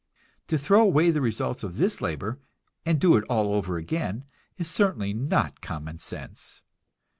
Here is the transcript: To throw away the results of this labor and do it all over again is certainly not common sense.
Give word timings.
To 0.47 0.57
throw 0.57 0.81
away 0.81 1.11
the 1.11 1.21
results 1.21 1.61
of 1.63 1.77
this 1.77 2.01
labor 2.01 2.39
and 2.87 2.99
do 2.99 3.15
it 3.17 3.23
all 3.29 3.53
over 3.53 3.77
again 3.77 4.23
is 4.57 4.67
certainly 4.67 5.13
not 5.13 5.61
common 5.61 5.99
sense. 5.99 6.63